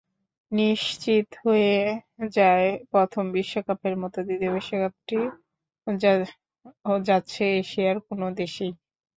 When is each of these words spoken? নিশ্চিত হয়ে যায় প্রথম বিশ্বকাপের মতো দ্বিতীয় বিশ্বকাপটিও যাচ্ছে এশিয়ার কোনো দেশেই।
নিশ্চিত 0.51 1.27
হয়ে 1.43 1.75
যায় 2.33 2.69
প্রথম 2.91 3.23
বিশ্বকাপের 3.35 3.95
মতো 3.97 4.17
দ্বিতীয় 4.27 4.51
বিশ্বকাপটিও 4.53 5.25
যাচ্ছে 7.07 7.43
এশিয়ার 7.61 7.97
কোনো 8.07 8.25
দেশেই। 8.39 8.71